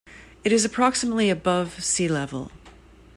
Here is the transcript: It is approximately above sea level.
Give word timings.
It 0.43 0.51
is 0.51 0.65
approximately 0.65 1.29
above 1.29 1.83
sea 1.83 2.07
level. 2.07 2.49